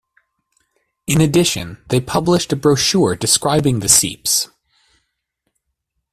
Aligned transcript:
In 1.05 1.21
addition, 1.21 1.77
they 1.89 2.01
published 2.01 2.51
a 2.51 2.55
brochure 2.55 3.15
describing 3.15 3.81
the 3.81 3.87
seeps. 3.87 4.49